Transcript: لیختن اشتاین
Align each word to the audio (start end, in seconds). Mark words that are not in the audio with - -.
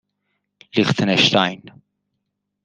لیختن 0.75 1.09
اشتاین 1.09 1.71